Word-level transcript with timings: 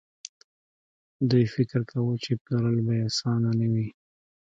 دوی 1.29 1.45
فکر 1.53 1.81
کاوه 1.89 2.15
چې 2.23 2.31
پلورل 2.43 2.79
به 2.85 2.93
يې 2.97 3.03
اسانه 3.09 3.51
نه 3.59 3.67
وي. 3.71 3.87